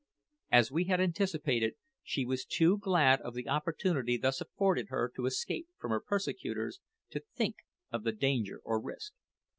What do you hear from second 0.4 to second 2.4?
As we had anticipated, she